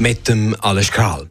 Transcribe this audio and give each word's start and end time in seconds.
Mit 0.00 0.28
dem 0.28 0.56
Alles 0.60 0.90
Kral. 0.90 1.28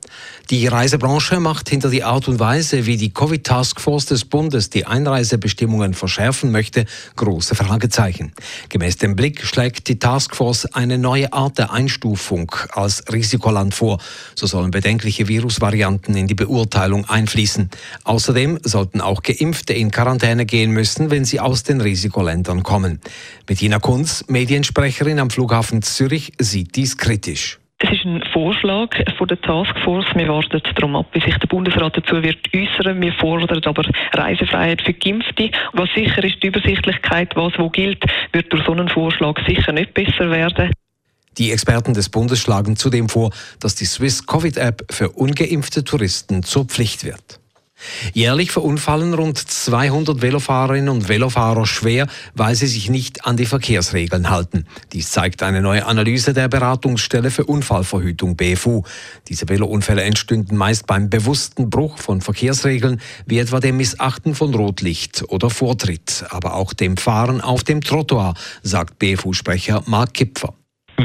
Die 0.50 0.68
Reisebranche 0.68 1.42
macht 1.42 1.70
hinter 1.70 1.90
die 1.90 2.04
Art 2.04 2.30
und 2.30 2.40
Weise, 2.40 2.86
wie 2.86 2.96
die 2.96 3.14
Covid-Taskforce 3.14 4.06
des 4.06 4.24
Bundes 4.24 4.70
die 4.70 4.86
Einreisebestimmungen 4.86 5.94
verschärfen 5.94 6.50
möchte, 6.50 6.86
große 7.18 7.56
Fragezeichen. 7.56 8.32
Gemäß 8.70 8.98
dem 8.98 9.18
Blick 9.18 9.44
schlägt 9.44 9.90
die 9.90 10.00
Taskforce 10.00 10.66
eine 10.68 10.98
neue 10.98 11.34
Art 11.34 11.58
der 11.58 11.74
Einstufung 11.74 12.56
als 12.72 13.04
Risikoland 13.12 13.76
vor. 13.76 14.00
So 14.34 14.48
sollen 14.48 14.72
bedenkliche 14.72 15.28
Virusvarianten 15.28 16.16
in 16.16 16.28
die 16.28 16.36
Beurteilung 16.36 17.04
einfließen. 17.10 17.70
Außerdem 18.06 18.60
sollten 18.64 19.02
auch 19.02 19.24
Geimpfte 19.24 19.74
in 19.74 19.92
Quarantäne 19.92 20.46
gehen 20.46 20.72
müssen, 20.72 21.12
wenn 21.12 21.26
sie 21.26 21.42
aus 21.42 21.64
den 21.64 21.82
Risikoländern 21.82 22.64
kommen. 22.64 23.02
Bettina 23.46 23.80
Kunz, 23.80 24.24
Mediensprecherin 24.30 25.20
am 25.20 25.30
Flughafen 25.30 25.82
Zürich, 25.82 26.32
sieht 26.40 26.78
dies 26.78 26.98
kritisch. 26.98 27.60
Es 27.86 27.92
ist 27.92 28.06
ein 28.06 28.24
Vorschlag 28.32 28.96
von 29.18 29.28
der 29.28 29.42
Taskforce. 29.42 30.06
Wir 30.16 30.30
warten 30.30 30.62
darum 30.76 30.96
ab, 30.96 31.08
wie 31.12 31.20
sich 31.20 31.38
der 31.38 31.48
Bundesrat 31.48 31.98
dazu 31.98 32.24
wird 32.24 32.38
äußern. 32.56 33.02
Wir 33.02 33.12
fordern 33.12 33.62
aber 33.66 33.84
Reisefreiheit 34.14 34.82
für 34.82 34.94
Geimpfte. 34.94 35.52
Was 35.74 35.90
sicher 35.94 36.24
ist, 36.24 36.42
die 36.42 36.48
Übersichtlichkeit, 36.48 37.36
was 37.36 37.52
wo 37.58 37.70
gilt, 37.70 38.02
wird 38.32 38.54
durch 38.54 38.64
so 38.66 38.72
einen 38.72 38.88
Vorschlag 38.88 39.38
sicher 39.46 39.74
nicht 39.74 39.94
besser 39.94 40.32
werden. 40.32 40.72
Die 41.38 41.52
Experten 41.52 41.94
des 41.94 42.08
Bundes 42.08 42.40
schlagen 42.40 42.78
zudem 42.78 43.10
vor, 43.10 43.32
dass 43.60 43.76
die 43.76 43.86
Swiss 43.86 44.26
Covid 44.26 44.56
App 44.56 44.86
für 44.90 45.10
ungeimpfte 45.10 45.84
Touristen 45.84 46.42
zur 46.42 46.64
Pflicht 46.66 47.04
wird. 47.04 47.43
Jährlich 48.14 48.52
verunfallen 48.52 49.14
rund 49.14 49.38
200 49.38 50.22
Velofahrerinnen 50.22 50.90
und 50.90 51.08
Velofahrer 51.10 51.66
schwer, 51.66 52.08
weil 52.34 52.56
sie 52.56 52.68
sich 52.68 52.90
nicht 52.90 53.26
an 53.26 53.38
die 53.38 53.46
Verkehrsregeln 53.46 54.30
halten. 54.30 54.66
Dies 54.92 55.12
zeigt 55.12 55.44
eine 55.44 55.62
neue 55.62 55.86
Analyse 55.86 56.34
der 56.34 56.48
Beratungsstelle 56.48 57.32
für 57.32 57.46
Unfallverhütung 57.46 58.36
BFU. 58.36 58.84
Diese 59.28 59.48
Velounfälle 59.48 60.04
entstünden 60.04 60.58
meist 60.58 60.88
beim 60.88 61.10
bewussten 61.10 61.70
Bruch 61.70 61.98
von 61.98 62.22
Verkehrsregeln, 62.22 63.02
wie 63.26 63.40
etwa 63.40 63.60
dem 63.60 63.78
Missachten 63.78 64.36
von 64.36 64.54
Rotlicht 64.54 65.24
oder 65.30 65.50
Vortritt, 65.50 66.26
aber 66.30 66.56
auch 66.56 66.74
dem 66.74 66.98
Fahren 66.98 67.42
auf 67.42 67.64
dem 67.64 67.82
Trottoir, 67.82 68.34
sagt 68.62 69.00
BFU-Sprecher 69.00 69.84
Mark 69.86 70.14
Kipfer. 70.14 70.54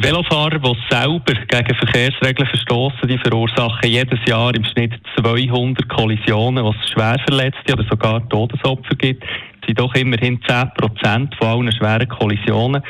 Velofahrer, 0.02 0.58
die 0.58 0.76
selber 0.90 1.34
gegen 1.48 1.74
Verkehrsregeln 1.74 2.48
verstoßen, 2.48 3.08
die 3.08 3.18
verursachen 3.18 3.90
jedes 3.90 4.18
Jahr 4.26 4.54
im 4.54 4.64
Schnitt 4.64 4.92
200 5.18 5.88
Kollisionen, 5.88 6.64
was 6.64 6.76
Schwerverletzte 6.92 7.72
oder 7.72 7.84
sogar 7.88 8.28
Todesopfer 8.28 8.94
gibt. 8.96 9.22
Das 9.22 9.66
sind 9.66 9.80
doch 9.80 9.94
immerhin 9.94 10.40
10 10.46 10.70
Prozent 10.76 11.34
von 11.36 11.48
allen 11.48 11.72
schweren 11.72 12.08
Kollisionen. 12.08 12.82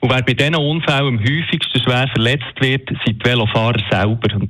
Und 0.00 0.10
wer 0.10 0.22
bei 0.22 0.34
diesen 0.34 0.56
Unfällen 0.56 1.06
am 1.06 1.20
häufigsten 1.20 1.80
schwer 1.82 2.08
verletzt 2.12 2.60
wird, 2.60 2.88
sind 3.04 3.22
die 3.22 3.24
Velofahrer 3.24 3.80
selber. 3.90 4.46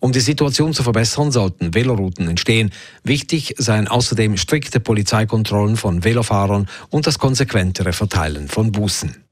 Um 0.00 0.12
die 0.12 0.20
Situation 0.20 0.72
zu 0.72 0.82
verbessern, 0.82 1.30
sollten 1.30 1.74
Velorouten 1.74 2.28
entstehen. 2.28 2.70
Wichtig 3.04 3.54
seien 3.56 3.88
außerdem 3.88 4.36
strikte 4.36 4.80
Polizeikontrollen 4.80 5.76
von 5.76 6.04
Velofahrern 6.04 6.68
und 6.90 7.06
das 7.06 7.18
konsequentere 7.18 7.92
Verteilen 7.92 8.48
von 8.48 8.72
Bußen. 8.72 9.24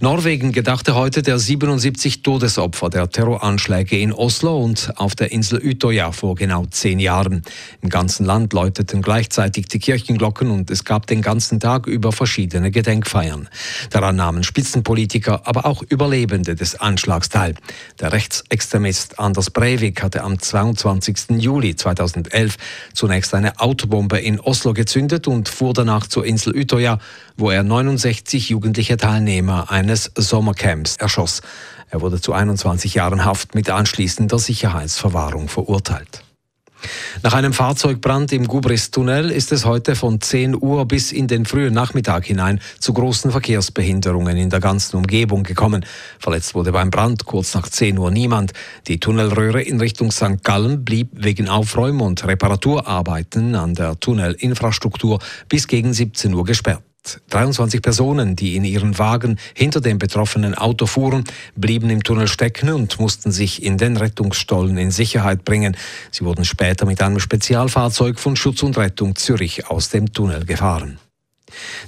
Norwegen 0.00 0.52
gedachte 0.52 0.94
heute 0.94 1.22
der 1.22 1.38
77 1.38 2.22
Todesopfer 2.22 2.88
der 2.88 3.10
Terroranschläge 3.10 3.98
in 3.98 4.12
Oslo 4.12 4.58
und 4.58 4.92
auf 4.96 5.14
der 5.14 5.30
Insel 5.30 5.60
Utøya 5.62 6.12
vor 6.12 6.34
genau 6.36 6.64
zehn 6.70 6.98
Jahren. 6.98 7.42
Im 7.82 7.90
ganzen 7.90 8.24
Land 8.24 8.52
läuteten 8.52 9.02
gleichzeitig 9.02 9.66
die 9.66 9.78
Kirchenglocken 9.78 10.50
und 10.50 10.70
es 10.70 10.84
gab 10.84 11.06
den 11.06 11.20
ganzen 11.20 11.60
Tag 11.60 11.86
über 11.86 12.12
verschiedene 12.12 12.70
Gedenkfeiern. 12.70 13.48
Daran 13.90 14.16
nahmen 14.16 14.42
Spitzenpolitiker, 14.42 15.42
aber 15.46 15.66
auch 15.66 15.82
Überlebende 15.82 16.54
des 16.54 16.80
Anschlags 16.80 17.28
teil. 17.28 17.54
Der 18.00 18.12
Rechtsextremist 18.12 19.18
Anders 19.18 19.50
Breivik 19.50 20.02
hatte 20.02 20.22
am 20.22 20.38
22. 20.38 21.38
Juli 21.38 21.76
2011 21.76 22.56
zunächst 22.94 23.34
eine 23.34 23.60
Autobombe 23.60 24.18
in 24.18 24.40
Oslo 24.40 24.72
gezündet 24.72 25.28
und 25.28 25.48
fuhr 25.48 25.74
danach 25.74 26.06
zur 26.06 26.24
Insel 26.24 26.56
Utøya, 26.56 26.98
wo 27.36 27.50
er 27.50 27.62
69 27.62 28.48
jugendliche 28.48 28.96
Teilnehmer 28.96 29.49
Teilnehmer 29.50 29.70
eines 29.70 30.10
Sommercamps 30.14 30.96
erschoss. 30.96 31.42
Er 31.90 32.00
wurde 32.00 32.20
zu 32.20 32.32
21 32.32 32.94
Jahren 32.94 33.24
Haft 33.24 33.54
mit 33.54 33.68
anschließender 33.68 34.38
Sicherheitsverwahrung 34.38 35.48
verurteilt. 35.48 36.22
Nach 37.22 37.34
einem 37.34 37.52
Fahrzeugbrand 37.52 38.32
im 38.32 38.46
Gubris-Tunnel 38.46 39.30
ist 39.30 39.52
es 39.52 39.66
heute 39.66 39.94
von 39.96 40.18
10 40.18 40.56
Uhr 40.56 40.86
bis 40.86 41.12
in 41.12 41.26
den 41.26 41.44
frühen 41.44 41.74
Nachmittag 41.74 42.24
hinein 42.24 42.58
zu 42.78 42.94
großen 42.94 43.32
Verkehrsbehinderungen 43.32 44.36
in 44.38 44.48
der 44.48 44.60
ganzen 44.60 44.96
Umgebung 44.96 45.42
gekommen. 45.42 45.84
Verletzt 46.18 46.54
wurde 46.54 46.72
beim 46.72 46.90
Brand 46.90 47.26
kurz 47.26 47.52
nach 47.54 47.68
10 47.68 47.98
Uhr 47.98 48.10
niemand. 48.10 48.52
Die 48.86 48.98
Tunnelröhre 48.98 49.60
in 49.60 49.78
Richtung 49.78 50.10
St. 50.10 50.42
Gallen 50.42 50.84
blieb 50.84 51.10
wegen 51.12 51.50
Aufräum- 51.50 52.00
und 52.00 52.24
Reparaturarbeiten 52.24 53.54
an 53.56 53.74
der 53.74 54.00
Tunnelinfrastruktur 54.00 55.18
bis 55.50 55.66
gegen 55.66 55.92
17 55.92 56.32
Uhr 56.32 56.44
gesperrt. 56.44 56.82
23 57.30 57.82
Personen, 57.82 58.36
die 58.36 58.56
in 58.56 58.64
ihren 58.64 58.98
Wagen 58.98 59.38
hinter 59.54 59.80
dem 59.80 59.98
betroffenen 59.98 60.54
Auto 60.54 60.86
fuhren, 60.86 61.24
blieben 61.56 61.90
im 61.90 62.02
Tunnel 62.02 62.28
stecken 62.28 62.70
und 62.70 62.98
mussten 63.00 63.32
sich 63.32 63.62
in 63.62 63.78
den 63.78 63.96
Rettungsstollen 63.96 64.78
in 64.78 64.90
Sicherheit 64.90 65.44
bringen. 65.44 65.76
Sie 66.10 66.24
wurden 66.24 66.44
später 66.44 66.86
mit 66.86 67.02
einem 67.02 67.20
Spezialfahrzeug 67.20 68.18
von 68.18 68.36
Schutz 68.36 68.62
und 68.62 68.76
Rettung 68.76 69.16
Zürich 69.16 69.68
aus 69.68 69.88
dem 69.88 70.12
Tunnel 70.12 70.44
gefahren. 70.44 70.98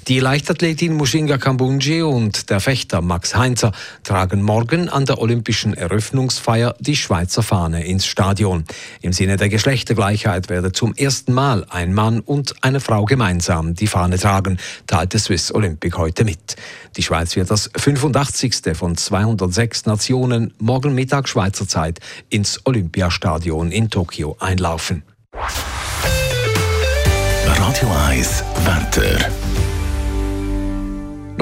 Die 0.08 0.20
Leichtathletin 0.20 0.94
Mushinga 0.94 1.38
Kambunji 1.38 2.02
und 2.02 2.50
der 2.50 2.60
Fechter 2.60 3.00
Max 3.00 3.34
Heinzer 3.34 3.72
tragen 4.02 4.42
morgen 4.42 4.88
an 4.88 5.06
der 5.06 5.20
olympischen 5.20 5.74
Eröffnungsfeier 5.74 6.74
die 6.80 6.96
Schweizer 6.96 7.42
Fahne 7.42 7.84
ins 7.84 8.06
Stadion. 8.06 8.64
Im 9.00 9.12
Sinne 9.12 9.36
der 9.36 9.48
Geschlechtergleichheit 9.48 10.48
werde 10.48 10.72
zum 10.72 10.94
ersten 10.94 11.32
Mal 11.32 11.66
ein 11.70 11.94
Mann 11.94 12.20
und 12.20 12.54
eine 12.62 12.80
Frau 12.80 13.04
gemeinsam 13.04 13.74
die 13.74 13.86
Fahne 13.86 14.18
tragen, 14.18 14.58
teilte 14.86 15.18
Swiss 15.18 15.54
Olympic 15.54 15.96
heute 15.96 16.24
mit. 16.24 16.56
Die 16.96 17.02
Schweiz 17.02 17.36
wird 17.36 17.50
das 17.50 17.70
85. 17.76 18.76
von 18.76 18.96
206 18.96 19.86
Nationen 19.86 20.52
morgen 20.58 20.94
Mittag 20.94 21.28
Schweizer 21.28 21.66
Zeit 21.66 22.00
ins 22.28 22.60
Olympiastadion 22.64 23.70
in 23.70 23.90
Tokio 23.90 24.36
einlaufen. 24.40 25.02
Radio 27.46 27.88
1 28.08 28.44
Wetter. 28.64 29.51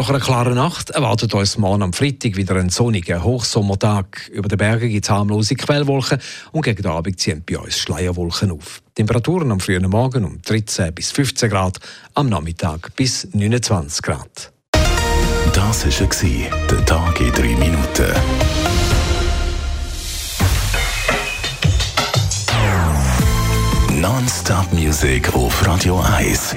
Nach 0.00 0.08
einer 0.08 0.18
klaren 0.18 0.54
Nacht 0.54 0.88
erwartet 0.88 1.34
uns 1.34 1.58
morgen 1.58 1.82
am 1.82 1.92
Freitag 1.92 2.34
wieder 2.34 2.56
ein 2.56 2.70
sonniger 2.70 3.22
Hochsommertag. 3.22 4.30
Über 4.32 4.48
den 4.48 4.56
Bergen 4.56 4.88
gibt 4.88 5.04
es 5.04 5.10
harmlose 5.10 5.56
Quellwolken 5.56 6.18
und 6.52 6.62
gegen 6.62 6.80
den 6.80 6.90
Abend 6.90 7.20
ziehen 7.20 7.44
bei 7.46 7.58
uns 7.58 7.76
Schleierwolken 7.76 8.50
auf. 8.50 8.80
Temperaturen 8.94 9.52
am 9.52 9.60
frühen 9.60 9.90
Morgen 9.90 10.24
um 10.24 10.40
13 10.40 10.94
bis 10.94 11.10
15 11.10 11.50
Grad, 11.50 11.80
am 12.14 12.30
Nachmittag 12.30 12.96
bis 12.96 13.28
29 13.34 14.00
Grad. 14.00 14.50
Das 15.52 15.84
war 15.84 16.66
der 16.70 16.86
Tag 16.86 17.20
in 17.20 17.32
3 17.32 17.42
Minuten. 17.58 18.14
Non-Stop-Musik 24.00 25.34
auf 25.34 25.66
Radio 25.66 26.00
1. 26.00 26.56